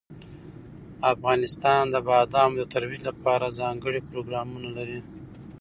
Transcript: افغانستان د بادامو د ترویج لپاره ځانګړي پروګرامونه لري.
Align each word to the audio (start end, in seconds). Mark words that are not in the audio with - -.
افغانستان 1.13 1.83
د 1.89 1.95
بادامو 2.07 2.57
د 2.59 2.63
ترویج 2.73 3.01
لپاره 3.09 3.55
ځانګړي 3.59 3.99
پروګرامونه 4.09 4.67
لري. 4.77 4.99